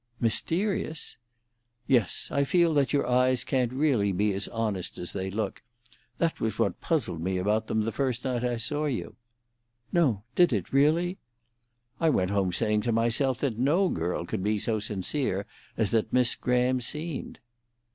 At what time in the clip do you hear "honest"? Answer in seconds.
4.47-4.97